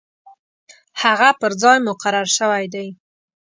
[1.01, 2.87] هغه پر ځای مقرر شوی دی.